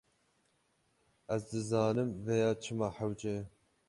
[1.35, 3.43] Ez dizanim vêya çima hewce ye.